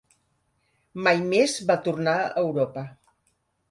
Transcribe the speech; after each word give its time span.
Mai 1.09 1.23
més 1.35 1.59
va 1.71 1.79
tornar 1.91 2.19
a 2.25 2.29
Europa. 2.47 2.89